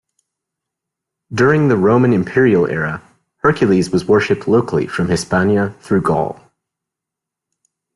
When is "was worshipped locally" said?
3.91-4.87